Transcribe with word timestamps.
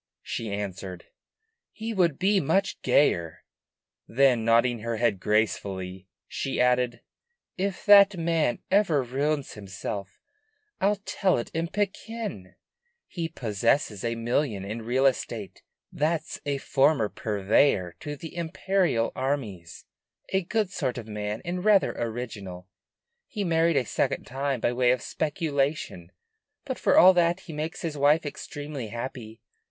she 0.23 0.51
answered, 0.51 1.05
"he 1.71 1.93
would 1.93 2.17
be 2.17 2.39
much 2.39 2.81
gayer." 2.81 3.43
Then, 4.07 4.43
nodding 4.43 4.79
her 4.79 4.97
head 4.97 5.19
gracefully, 5.19 6.07
she 6.27 6.59
added, 6.59 7.01
"If 7.55 7.85
that 7.85 8.17
man 8.17 8.57
ever 8.71 9.03
ruins 9.03 9.53
himself 9.53 10.19
I'll 10.79 10.95
tell 11.05 11.37
it 11.37 11.51
in 11.53 11.67
Pekin! 11.67 12.55
He 13.05 13.29
possesses 13.29 14.03
a 14.03 14.15
million 14.15 14.65
in 14.65 14.81
real 14.81 15.05
estate. 15.05 15.61
That's 15.91 16.41
a 16.47 16.57
former 16.57 17.07
purveyor 17.07 17.95
to 17.99 18.15
the 18.15 18.35
imperial 18.35 19.11
armies; 19.15 19.85
a 20.29 20.41
good 20.41 20.71
sort 20.71 20.97
of 20.97 21.07
man, 21.07 21.43
and 21.45 21.63
rather 21.63 21.91
original. 21.91 22.67
He 23.27 23.43
married 23.43 23.77
a 23.77 23.85
second 23.85 24.23
time 24.25 24.61
by 24.61 24.73
way 24.73 24.89
of 24.89 25.03
speculation; 25.03 26.11
but 26.65 26.79
for 26.79 26.97
all 26.97 27.13
that 27.13 27.41
he 27.41 27.53
makes 27.53 27.83
his 27.83 27.99
wife 27.99 28.25
extremely 28.25 28.87
happy. 28.87 29.41